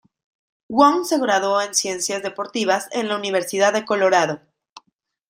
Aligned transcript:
Wang 0.67 1.05
se 1.05 1.19
graduó 1.19 1.61
en 1.61 1.75
ciencias 1.75 2.23
deportivas 2.23 2.89
en 2.91 3.07
la 3.07 3.15
Universidad 3.17 3.71
de 3.71 3.85
Colorado. 3.85 4.41